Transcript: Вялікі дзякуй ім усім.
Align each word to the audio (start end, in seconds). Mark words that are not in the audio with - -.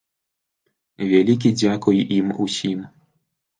Вялікі 1.11 1.53
дзякуй 1.61 2.03
ім 2.19 2.35
усім. 2.47 2.79